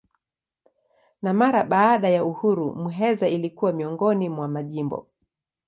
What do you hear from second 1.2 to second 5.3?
Na mara baada ya uhuru Muheza ilikuwa miongoni mwa majimbo.